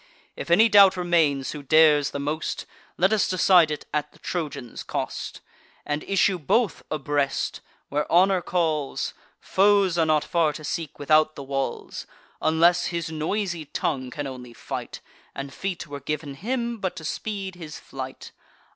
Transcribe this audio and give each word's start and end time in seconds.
If 0.35 0.49
any 0.49 0.67
doubt 0.67 0.97
remains, 0.97 1.51
who 1.51 1.61
dares 1.61 2.09
the 2.09 2.17
most, 2.17 2.65
Let 2.97 3.13
us 3.13 3.27
decide 3.29 3.69
it 3.69 3.85
at 3.93 4.13
the 4.13 4.17
Trojan's 4.17 4.81
cost, 4.81 5.41
And 5.85 6.03
issue 6.05 6.39
both 6.39 6.81
abreast, 6.89 7.61
where 7.89 8.11
honour 8.11 8.41
calls— 8.41 9.13
(Foes 9.39 9.99
are 9.99 10.05
not 10.07 10.23
far 10.23 10.53
to 10.53 10.63
seek 10.63 10.97
without 10.97 11.35
the 11.35 11.43
walls) 11.43 12.07
Unless 12.41 12.87
his 12.87 13.11
noisy 13.11 13.65
tongue 13.65 14.09
can 14.09 14.25
only 14.25 14.53
fight, 14.53 15.01
And 15.35 15.53
feet 15.53 15.85
were 15.85 16.01
giv'n 16.01 16.33
him 16.37 16.79
but 16.79 16.95
to 16.95 17.05
speed 17.05 17.53
his 17.53 17.79
flight. 17.79 18.31